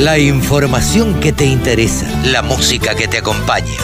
[0.00, 3.76] La información que te interesa, la música que te acompaña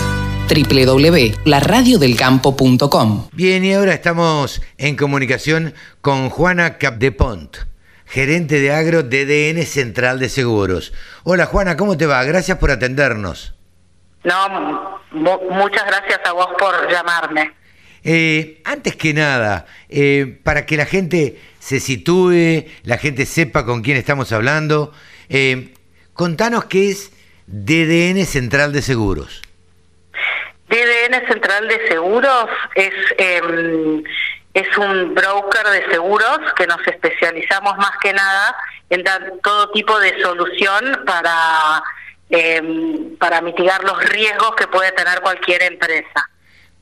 [0.48, 7.58] www.laradiodelcampo.com Bien, y ahora estamos en comunicación con Juana Capdepont,
[8.06, 10.94] gerente de agro de DN Central de Seguros.
[11.22, 12.24] Hola Juana, ¿cómo te va?
[12.24, 13.54] Gracias por atendernos.
[14.24, 17.52] No, muchas gracias a vos por llamarme.
[18.02, 23.82] Eh, antes que nada, eh, para que la gente se sitúe, la gente sepa con
[23.82, 24.94] quién estamos hablando,
[25.28, 25.74] eh,
[26.16, 27.12] Contanos qué es
[27.46, 29.42] DDN Central de Seguros.
[30.66, 34.02] DDN Central de Seguros es, em,
[34.54, 38.56] es un broker de seguros que nos especializamos más que nada
[38.88, 41.82] en dar todo tipo de solución para,
[42.30, 46.30] em, para mitigar los riesgos que puede tener cualquier empresa.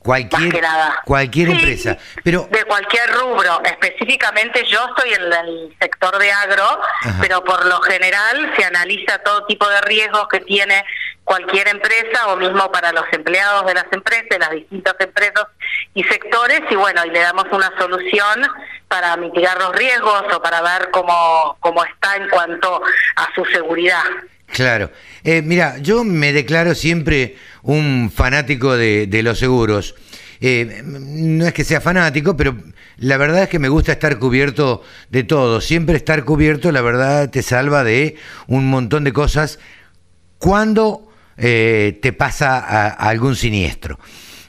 [0.04, 0.62] Cualquier,
[1.06, 1.96] cualquier empresa.
[2.22, 3.62] Pero, de cualquier rubro.
[3.64, 6.78] Específicamente yo estoy en el sector de agro,
[7.22, 10.84] pero por lo general se analiza todo tipo de riesgos que tiene
[11.24, 15.46] cualquier empresa o mismo para los empleados de las empresas, las distintas empresas
[15.94, 18.46] y sectores y bueno, y le damos una solución
[18.89, 22.83] para mitigar los riesgos o para ver cómo, cómo está en cuanto
[23.16, 24.05] a su seguridad.
[24.47, 24.91] Claro.
[25.25, 29.95] Eh, mira, yo me declaro siempre un fanático de, los seguros.
[30.41, 32.56] Eh, no es que sea fanático, pero
[32.98, 35.61] la verdad es que me gusta estar cubierto de todo.
[35.61, 39.59] Siempre estar cubierto, la verdad, te salva de un montón de cosas
[40.39, 43.98] cuando eh, te pasa algún siniestro.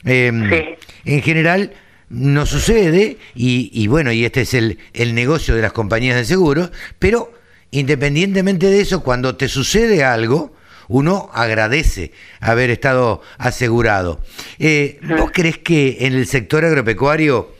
[0.04, 1.72] Em, en general
[2.08, 6.24] no sucede, y, y, bueno, y este es el, el negocio de las compañías de
[6.24, 7.32] seguros, pero
[7.70, 10.54] independientemente de eso, cuando te sucede algo,
[10.88, 14.20] uno agradece haber estado asegurado.
[14.58, 17.52] Eh, ¿Vos crees que en el sector agropecuario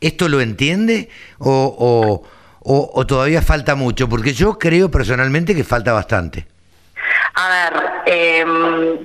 [0.00, 2.24] esto lo entiende o,
[2.60, 4.08] o, todavía falta mucho?
[4.08, 6.46] Porque yo creo personalmente que falta bastante.
[7.40, 7.72] A ver,
[8.06, 8.44] eh,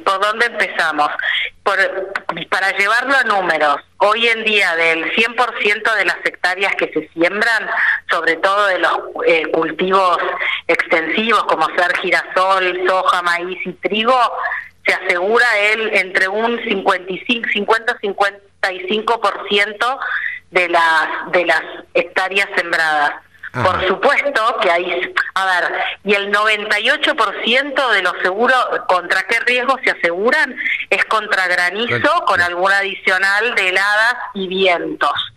[0.03, 1.09] ¿por dónde empezamos?
[2.49, 7.69] para llevarlo a números, hoy en día del 100% de las hectáreas que se siembran,
[8.09, 10.17] sobre todo de los eh, cultivos
[10.67, 14.19] extensivos como ser girasol, soja, maíz y trigo,
[14.85, 17.47] se asegura él entre un 55,
[18.63, 19.99] 50-55%
[20.51, 21.61] de las, de las
[21.93, 23.13] hectáreas sembradas.
[23.53, 25.71] Por supuesto que hay, a ver,
[26.03, 30.55] y el 98% de los seguros, ¿contra qué riesgo se aseguran?
[30.89, 35.33] Es contra granizo con algún adicional de heladas y vientos.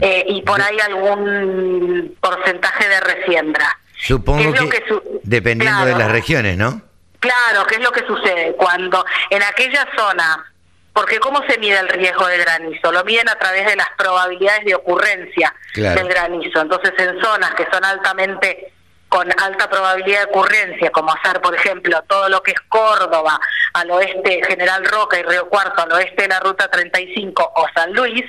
[0.00, 3.78] Eh, y por ahí algún porcentaje de resiembra.
[3.98, 4.82] Supongo que,
[5.24, 6.80] dependiendo de las regiones, ¿no?
[7.20, 8.54] Claro, ¿qué es lo que sucede?
[8.56, 10.52] Cuando en aquella zona
[10.98, 12.90] porque ¿cómo se mide el riesgo de granizo?
[12.90, 16.60] Lo miden a través de las probabilidades de ocurrencia del granizo.
[16.60, 18.72] Entonces, en zonas que son altamente
[19.08, 23.38] con alta probabilidad de ocurrencia, como hacer, por ejemplo, todo lo que es Córdoba,
[23.74, 27.92] al oeste General Roca y Río Cuarto, al oeste de la Ruta 35 o San
[27.92, 28.24] Luis,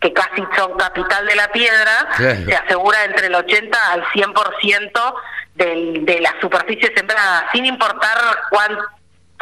[0.00, 5.14] que casi son capital de la piedra, se asegura entre el 80 al 100%
[5.56, 8.16] del, de la superficie sembrada, sin importar
[8.48, 8.82] cuánto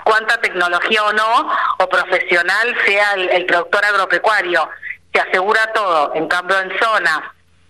[0.05, 4.69] cuánta tecnología o no, o profesional sea el, productor agropecuario.
[5.13, 6.13] Se asegura todo.
[6.15, 7.21] En cambio, en zonas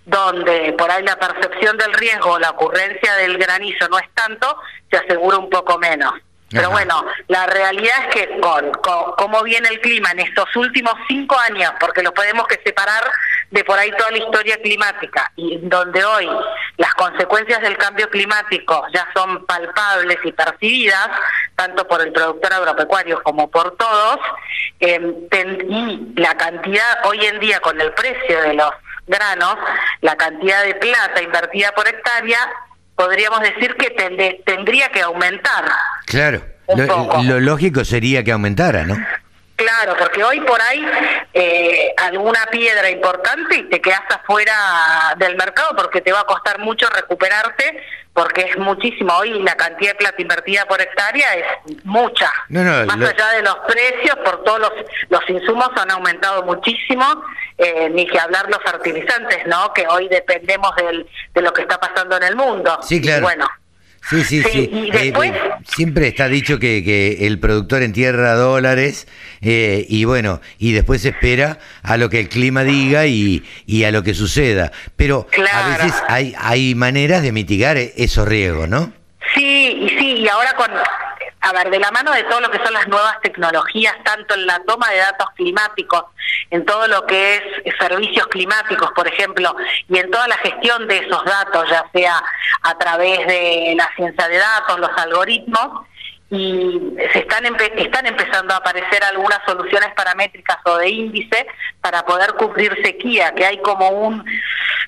[0.05, 4.59] donde por ahí la percepción del riesgo la ocurrencia del granizo no es tanto,
[4.91, 6.13] se asegura un poco menos.
[6.51, 8.71] Pero bueno, la realidad es que con,
[9.17, 13.03] cómo viene el clima en estos últimos cinco años, porque lo podemos que separar
[13.51, 16.29] de por ahí toda la historia climática, y donde hoy
[16.77, 21.09] las consecuencias del cambio climático ya son palpables y percibidas,
[21.55, 24.19] tanto por el productor agropecuario como por todos,
[24.81, 25.01] eh,
[25.69, 28.71] y la cantidad hoy en día con el precio de los
[29.07, 29.57] granos,
[30.01, 32.39] la cantidad de plata invertida por hectárea
[32.95, 33.91] podríamos decir que
[34.45, 35.65] tendría que aumentar.
[36.07, 38.97] Claro, lo, lógico sería que aumentara, ¿no?
[39.63, 40.85] Claro, porque hoy por ahí
[41.33, 46.59] eh, alguna piedra importante y te quedas afuera del mercado porque te va a costar
[46.59, 47.81] mucho recuperarte
[48.13, 49.15] porque es muchísimo.
[49.17, 52.31] Hoy la cantidad de plata invertida por hectárea es mucha.
[52.49, 54.73] Más allá de los precios, por todos los,
[55.09, 57.25] los insumos han aumentado muchísimo,
[57.57, 59.73] eh, ni que hablar los fertilizantes, ¿no?
[59.73, 62.79] Que hoy dependemos del, de lo que está pasando en el mundo.
[62.83, 63.23] Sí, claro.
[63.23, 63.49] bueno,
[64.09, 64.71] Sí, sí, sí.
[64.93, 65.33] Eh, eh,
[65.65, 69.07] siempre está dicho que, que, el productor entierra dólares
[69.41, 73.93] eh, y bueno, y después espera a lo que el clima diga y, y a
[73.93, 74.73] lo que suceda.
[74.97, 78.93] Pero a veces hay, hay maneras de mitigar esos riesgos, ¿no?
[79.35, 80.69] Sí, y sí, y ahora con,
[81.43, 84.47] a ver, de la mano de todo lo que son las nuevas tecnologías, tanto en
[84.47, 86.05] la toma de datos climáticos,
[86.51, 89.55] en todo lo que es servicios climáticos, por ejemplo,
[89.89, 92.23] y en toda la gestión de esos datos, ya sea
[92.63, 95.87] a través de la ciencia de datos, los algoritmos,
[96.31, 96.81] y
[97.13, 97.45] se están,
[97.77, 101.47] están empezando a aparecer algunas soluciones paramétricas o de índice
[101.83, 104.25] para poder cubrir sequía, que hay como un,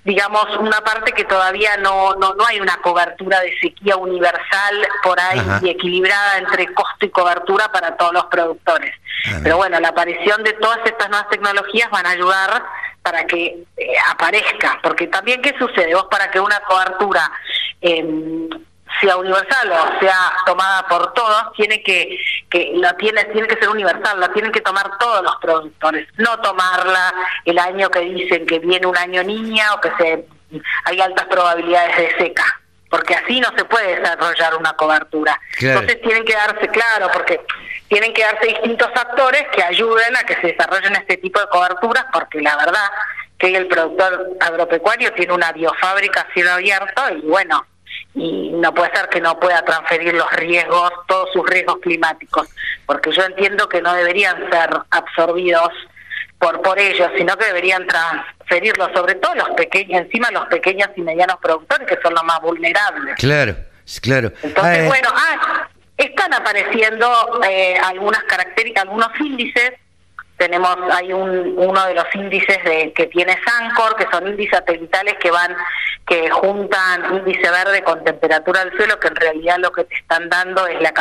[0.04, 5.18] digamos, una parte que todavía no, no, no hay una cobertura de sequía universal por
[5.18, 8.94] ahí y equilibrada entre costo y cobertura para todos los productores.
[9.42, 12.62] Pero bueno, la aparición de todas estas nuevas tecnologías van a ayudar
[13.02, 15.94] para que eh, aparezca, porque también, ¿qué sucede?
[15.94, 17.30] Vos para que una cobertura...
[17.80, 18.48] Eh,
[19.00, 22.18] sea universal o sea tomada por todos, tiene que,
[22.50, 26.38] que la tiene, tiene que ser universal, la tienen que tomar todos los productores, no
[26.40, 27.12] tomarla
[27.44, 30.26] el año que dicen que viene un año niña o que se
[30.84, 32.44] hay altas probabilidades de seca,
[32.90, 35.40] porque así no se puede desarrollar una cobertura.
[35.58, 37.40] Entonces tienen que darse claro, porque
[37.88, 42.04] tienen que darse distintos actores que ayuden a que se desarrollen este tipo de coberturas,
[42.12, 42.88] porque la verdad
[43.38, 47.66] que el productor agropecuario tiene una biofábrica a cielo abierto y bueno,
[48.14, 52.48] y no puede ser que no pueda transferir los riesgos, todos sus riesgos climáticos,
[52.86, 55.70] porque yo entiendo que no deberían ser absorbidos
[56.38, 61.02] por por ellos, sino que deberían transferirlos, sobre todo los pequeños, encima los pequeños y
[61.02, 63.16] medianos productores que son los más vulnerables.
[63.16, 63.56] Claro,
[64.00, 64.32] claro.
[64.42, 64.88] Entonces, ah, eh.
[64.88, 69.72] bueno, ah, están apareciendo eh, algunas características, algunos índices
[70.36, 75.14] tenemos hay un, uno de los índices de, que tiene Sancor que son índices satelitales
[75.20, 75.54] que van
[76.06, 80.28] que juntan índice verde con temperatura del suelo que en realidad lo que te están
[80.28, 80.92] dando es la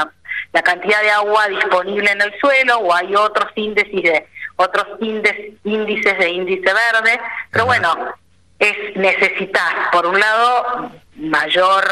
[0.52, 5.54] la cantidad de agua disponible en el suelo o hay otros índices de otros índices
[5.64, 7.20] índices de índice verde.
[7.52, 8.14] Pero bueno
[8.60, 11.84] es necesitar por un lado mayor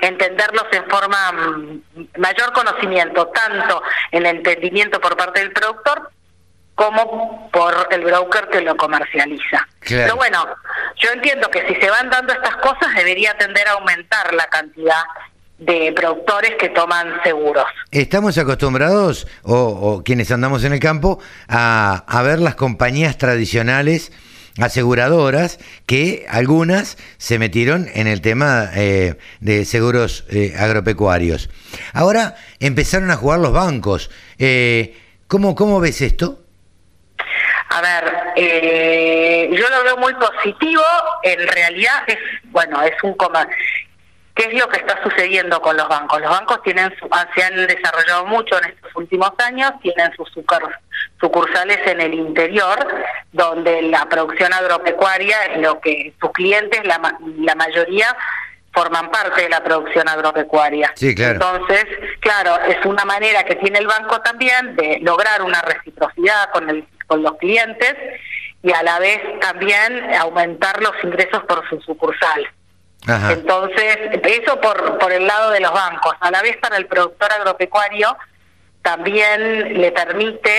[0.00, 1.82] entenderlos en forma mm,
[2.18, 6.10] mayor conocimiento tanto en el entendimiento por parte del productor
[6.74, 9.66] como por el broker que lo comercializa.
[9.80, 10.44] Pero bueno,
[10.96, 15.02] yo entiendo que si se van dando estas cosas debería tender a aumentar la cantidad
[15.58, 17.66] de productores que toman seguros.
[17.90, 24.10] Estamos acostumbrados, o, quienes andamos en el campo, a, a, ver las compañías tradicionales
[24.58, 31.50] aseguradoras que algunas se metieron en el tema eh, de seguros eh, agropecuarios.
[31.92, 34.10] Ahora empezaron a jugar los bancos.
[34.38, 36.43] Eh, ¿cómo, ¿Cómo ves esto?
[37.70, 40.82] A ver, eh, yo lo veo muy positivo.
[41.22, 43.48] En realidad es, bueno, es un coma.
[44.34, 46.20] ¿Qué es lo que está sucediendo con los bancos?
[46.20, 46.92] Los bancos tienen
[47.34, 50.28] se han desarrollado mucho en estos últimos años, tienen sus
[51.20, 52.84] sucursales en el interior,
[53.32, 58.16] donde la producción agropecuaria es lo que sus clientes, la, la mayoría,
[58.72, 60.92] forman parte de la producción agropecuaria.
[60.96, 61.34] Sí, claro.
[61.34, 61.86] Entonces,
[62.18, 66.84] claro, es una manera que tiene el banco también de lograr una reciprocidad con el
[67.06, 67.94] con los clientes
[68.62, 72.48] y a la vez también aumentar los ingresos por su sucursal.
[73.30, 76.14] Entonces, eso por, por el lado de los bancos.
[76.20, 78.16] A la vez para el productor agropecuario
[78.80, 80.50] también le permite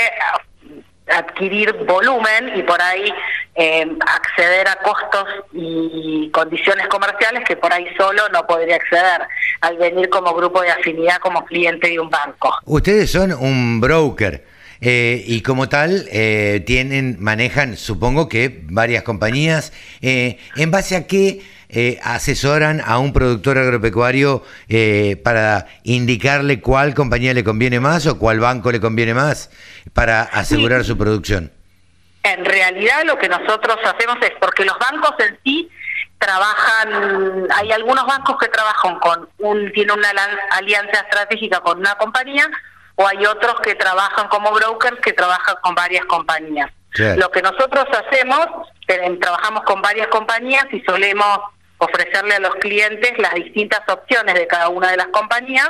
[1.07, 3.11] adquirir volumen y por ahí
[3.55, 9.21] eh, acceder a costos y condiciones comerciales que por ahí solo no podría acceder
[9.61, 12.55] al venir como grupo de afinidad como cliente de un banco.
[12.65, 14.54] Ustedes son un broker.
[14.87, 19.73] Eh, y como tal, eh, tienen, manejan, supongo que varias compañías.
[20.03, 21.41] Eh, ¿En base a qué
[22.03, 24.43] asesoran a un productor agropecuario
[25.23, 29.49] para indicarle cuál compañía le conviene más o cuál banco le conviene más
[29.91, 31.51] para asegurar su producción?
[32.23, 35.69] En realidad lo que nosotros hacemos es, porque los bancos en sí
[36.19, 40.09] trabajan, hay algunos bancos que trabajan con un, tienen una
[40.51, 42.47] alianza estratégica con una compañía,
[42.95, 46.71] o hay otros que trabajan como brokers que trabajan con varias compañías.
[46.97, 48.47] Lo que nosotros hacemos,
[49.19, 51.39] trabajamos con varias compañías y solemos
[51.77, 55.69] ofrecerle a los clientes las distintas opciones de cada una de las compañías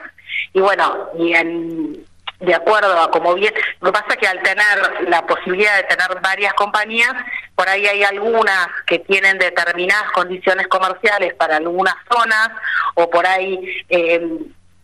[0.53, 2.05] y bueno, y en,
[2.39, 5.83] de acuerdo a como bien, lo que pasa es que al tener la posibilidad de
[5.83, 7.13] tener varias compañías,
[7.55, 12.49] por ahí hay algunas que tienen determinadas condiciones comerciales para algunas zonas
[12.95, 14.21] o por ahí eh,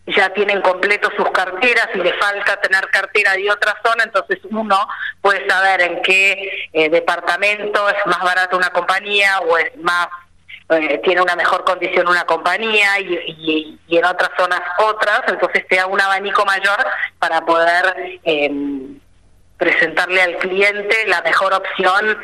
[0.06, 4.76] ya tienen completo sus carteras y le falta tener cartera de otra zona, entonces uno
[5.20, 10.08] puede saber en qué eh, departamento es más barato una compañía o es más
[10.70, 15.76] eh, tiene una mejor condición una compañía y, y, en otras zonas otras, entonces te
[15.76, 16.84] da un abanico mayor
[17.18, 18.50] para poder eh,
[19.56, 22.18] presentarle al cliente la mejor opción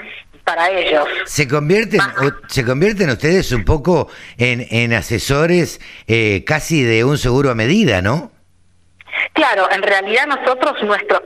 [0.49, 1.07] para ellos.
[1.27, 2.01] ¿Se convierten,
[2.47, 8.01] ¿se convierten ustedes un poco en, en asesores eh, casi de un seguro a medida,
[8.01, 8.33] no?
[9.35, 11.23] Claro, en realidad nosotros, nuestro...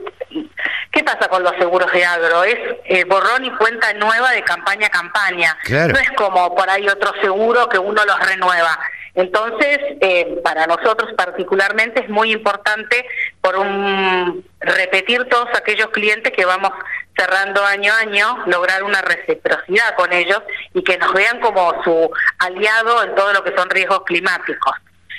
[0.91, 2.43] ¿Qué pasa con los seguros de agro?
[2.43, 5.57] Es eh, borrón y cuenta nueva de campaña a campaña.
[5.69, 8.77] No es como por ahí otro seguro que uno los renueva.
[9.15, 13.05] Entonces, eh, para nosotros particularmente es muy importante
[13.41, 16.71] por un repetir todos aquellos clientes que vamos
[17.15, 20.41] cerrando año a año, lograr una reciprocidad con ellos
[20.73, 24.73] y que nos vean como su aliado en todo lo que son riesgos climáticos.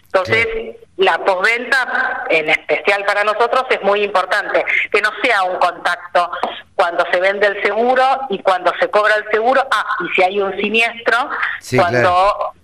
[0.07, 6.31] Entonces, la postventa, en especial para nosotros, es muy importante, que no sea un contacto
[6.77, 10.41] cuando se vende el seguro y cuando se cobra el seguro, ah, y si hay
[10.41, 11.31] un siniestro,
[11.77, 12.01] cuando...
[12.01, 12.55] Claro.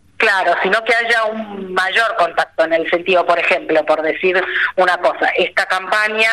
[0.62, 4.43] Sino que haya un mayor contacto en el sentido, por ejemplo, por decir
[4.77, 6.31] una cosa, esta campaña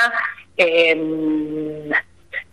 [0.58, 1.90] eh,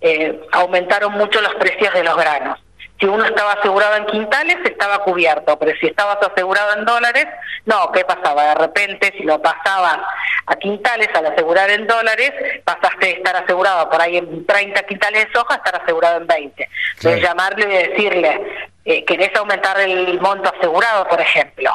[0.00, 2.60] eh, aumentaron mucho los precios de los granos.
[3.00, 7.26] Si uno estaba asegurado en quintales, estaba cubierto, pero si estabas asegurado en dólares,
[7.66, 8.44] no, ¿qué pasaba?
[8.44, 9.98] De repente, si lo pasabas
[10.46, 12.32] a quintales, al asegurar en dólares,
[12.64, 16.26] pasaste de estar asegurado por ahí en 30 quintales de soja a estar asegurado en
[16.26, 16.68] 20.
[16.96, 18.40] Entonces, llamarle y decirle,
[18.84, 21.70] eh, ¿querés aumentar el monto asegurado, por ejemplo?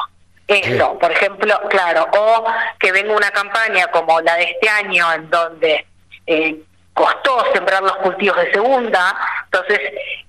[0.46, 2.44] Eso, por ejemplo, claro, o
[2.78, 5.86] que venga una campaña como la de este año, en donde
[6.26, 6.56] eh,
[6.94, 9.80] costó sembrar los cultivos de segunda, entonces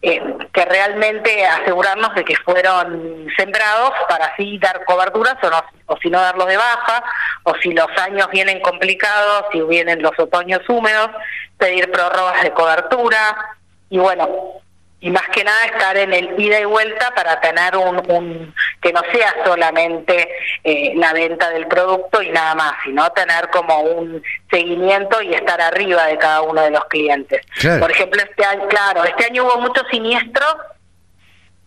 [0.02, 0.22] eh,
[0.54, 6.10] que realmente asegurarnos de que fueron sembrados para así dar coberturas o, no, o si
[6.10, 7.04] no darlos de baja,
[7.44, 11.10] o si los años vienen complicados, si vienen los otoños húmedos,
[11.58, 13.58] pedir prórrogas de cobertura
[13.90, 14.62] y bueno,
[15.02, 19.02] y más que nada estar en el ida y vuelta para tener un, que no
[19.14, 20.28] sea solamente
[20.64, 25.62] eh, la venta del producto y nada más, sino tener como un seguimiento y estar
[25.62, 27.46] arriba de cada uno de los clientes.
[27.80, 30.56] Por ejemplo, este año, claro, este año hubo muchos siniestros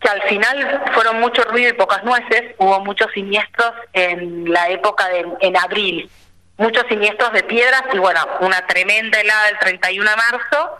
[0.01, 5.09] que al final fueron mucho ruido y pocas nueces, hubo muchos siniestros en la época
[5.09, 6.11] de en abril
[6.57, 10.79] muchos siniestros de piedras y bueno, una tremenda helada el 31 de marzo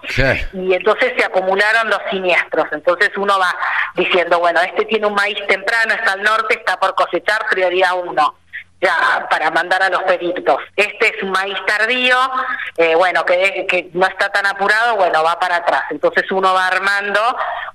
[0.53, 2.67] y entonces se acumularon los siniestros.
[2.73, 3.55] Entonces uno va
[3.97, 8.37] diciendo, bueno, este tiene un maíz temprano, está al norte, está por cosechar, prioridad uno.
[8.81, 10.59] Ya, para mandar a los peritos.
[10.77, 12.19] Este es un maíz tardío,
[12.77, 15.85] eh, bueno, que, que no está tan apurado, bueno, va para atrás.
[15.89, 17.21] Entonces uno va armando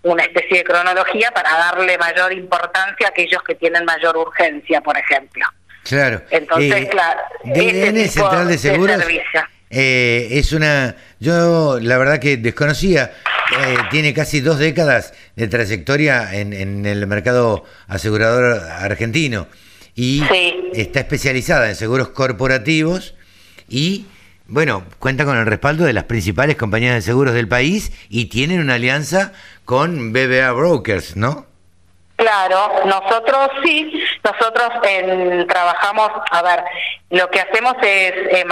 [0.04, 4.96] una especie de cronología para darle mayor importancia a aquellos que tienen mayor urgencia, por
[5.00, 5.48] ejemplo.
[5.84, 6.22] Claro.
[6.30, 7.20] Entonces, eh, claro.
[7.44, 9.04] DNN Central de Seguros
[9.70, 10.96] eh, es una.
[11.20, 13.12] Yo la verdad que desconocía.
[13.52, 19.48] Eh, tiene casi dos décadas de trayectoria en, el mercado asegurador argentino
[19.96, 20.24] y
[20.74, 23.16] está especializada en seguros corporativos
[23.68, 24.06] y
[24.48, 28.60] bueno, cuenta con el respaldo de las principales compañías de seguros del país y tienen
[28.60, 29.34] una alianza
[29.66, 31.49] con BBA Brokers, ¿no?
[32.20, 34.70] Claro, nosotros sí, nosotros
[35.48, 36.64] trabajamos, a ver,
[37.12, 38.46] lo que hacemos es, eh,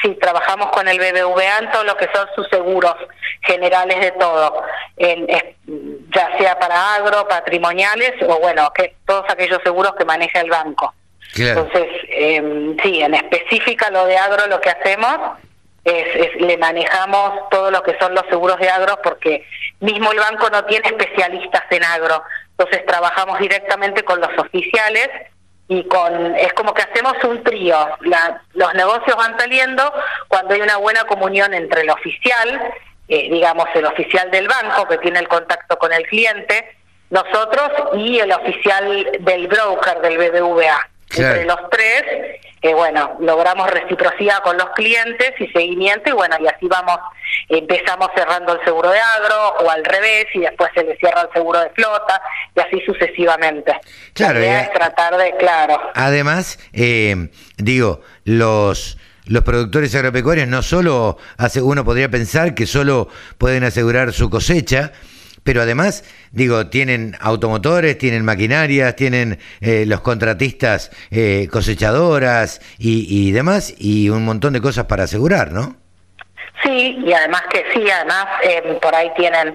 [0.00, 2.94] sí, trabajamos con el BBVA en todo lo que son sus seguros
[3.42, 4.62] generales de todo,
[4.96, 10.94] ya sea para agro, patrimoniales o bueno, que todos aquellos seguros que maneja el banco.
[11.36, 15.38] Entonces, eh, sí, en específica lo de agro lo que hacemos
[15.84, 19.44] es, le manejamos todo lo que son los seguros de agro porque
[19.80, 22.22] mismo el banco no tiene especialistas en agro.
[22.60, 25.08] Entonces trabajamos directamente con los oficiales
[25.66, 27.74] y con es como que hacemos un trío.
[28.52, 29.90] los negocios van saliendo
[30.28, 32.74] cuando hay una buena comunión entre el oficial,
[33.08, 36.76] eh, digamos el oficial del banco que tiene el contacto con el cliente,
[37.08, 40.89] nosotros y el oficial del broker del BBVA.
[41.10, 46.46] Entre los tres que bueno, logramos reciprocidad con los clientes y seguimiento y bueno, y
[46.46, 46.98] así vamos,
[47.48, 51.32] empezamos cerrando el seguro de agro o al revés y después se le cierra el
[51.32, 52.20] seguro de flota
[52.54, 53.74] y así sucesivamente.
[54.12, 55.80] Claro, es tratar de, claro.
[55.94, 61.16] Además, eh, digo, los los productores agropecuarios no solo,
[61.62, 64.92] uno podría pensar que solo pueden asegurar su cosecha,
[65.44, 73.74] pero además, digo, tienen automotores, tienen maquinarias, tienen eh, los contratistas eh, cosechadoras y, demás,
[73.78, 75.76] y un montón de cosas para asegurar, ¿no?
[76.62, 79.54] Sí, y además que sí, además eh, por ahí tienen,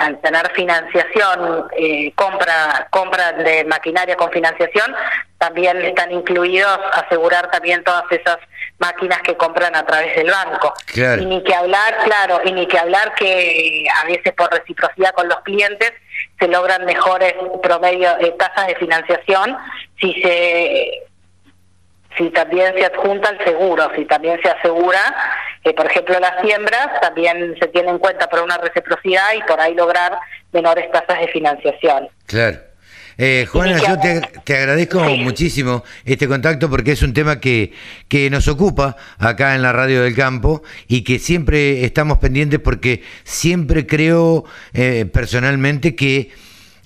[0.00, 1.68] al tener financiación,
[2.16, 4.92] compra, compra de maquinaria con financiación,
[5.38, 8.38] también están incluidos asegurar también todas esas
[8.82, 10.74] máquinas que compran a través del banco.
[10.94, 15.28] Y ni que hablar, claro, y ni que hablar que a veces por reciprocidad con
[15.28, 15.92] los clientes
[16.38, 19.56] se logran mejores promedios, de tasas de financiación
[20.00, 21.04] si se
[22.18, 25.00] si también se adjunta el seguro, si también se asegura,
[25.64, 29.58] que por ejemplo las siembras también se tiene en cuenta por una reciprocidad y por
[29.58, 30.18] ahí lograr
[30.52, 32.10] menores tasas de financiación.
[32.26, 32.58] Claro.
[33.24, 37.72] Eh, Juana, yo te, agradezco muchísimo este contacto porque es un tema que,
[38.08, 43.04] que nos ocupa acá en la Radio del Campo y que siempre estamos pendientes porque
[43.22, 46.32] siempre creo eh, personalmente que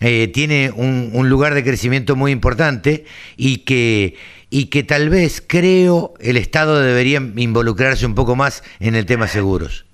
[0.00, 3.06] eh, tiene un, lugar de crecimiento muy importante
[3.38, 4.16] y que,
[4.50, 9.26] y que tal vez, creo, el Estado debería involucrarse un poco más en el tema
[9.26, 9.85] seguros.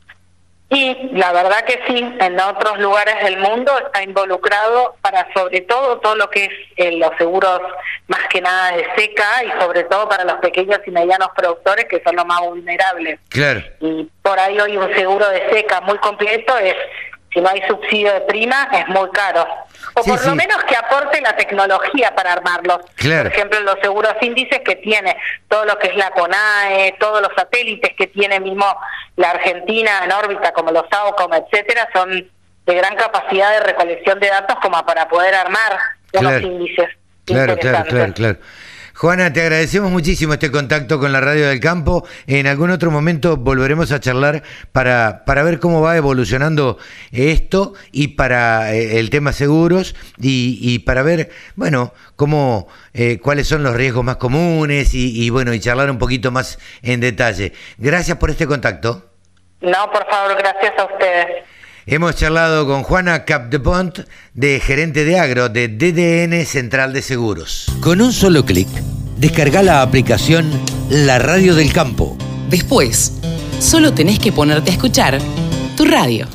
[0.74, 5.98] Y la verdad que sí, en otros lugares del mundo está involucrado para sobre todo
[5.98, 7.60] todo lo que es eh, los seguros
[8.06, 12.02] más que nada de seca y sobre todo para los pequeños y medianos productores que
[12.02, 13.20] son los más vulnerables.
[13.28, 13.62] Claro.
[13.80, 16.74] Y por ahí hoy un seguro de seca muy completo es
[17.34, 19.46] si no hay subsidio de prima, es muy caro.
[20.02, 22.78] O por lo menos que aporte la tecnología para armarlos.
[22.78, 25.16] Por ejemplo, los seguros índices que tiene
[25.48, 28.66] todo lo que es la CONAE, todos los satélites que tiene mismo
[29.16, 32.30] la Argentina en órbita, como los AOCOM, etcétera, son
[32.66, 35.78] de gran capacidad de recolección de datos como para poder armar
[36.14, 36.88] unos índices.
[37.24, 38.38] Claro, claro, claro, claro.
[38.94, 42.06] Juana, te agradecemos muchísimo este contacto con la Radio del Campo.
[42.26, 46.78] En algún otro momento volveremos a charlar para, para ver cómo va evolucionando
[47.10, 53.62] esto y para eh, el tema seguros y, para ver, bueno, cómo, eh, cuáles son
[53.62, 57.54] los riesgos más comunes y, bueno, y charlar un poquito más en detalle.
[57.78, 59.10] Gracias por este contacto.
[59.62, 61.44] No, por favor, gracias a ustedes.
[61.84, 64.00] Hemos charlado con Juana Capdepont,
[64.34, 67.66] de gerente de agro de DDN Central de Seguros.
[67.80, 68.68] Con un solo clic,
[69.16, 70.48] descarga la aplicación
[70.88, 72.16] La Radio del Campo.
[72.48, 73.14] Después,
[73.58, 75.18] solo tenés que ponerte a escuchar
[75.76, 76.28] tu radio.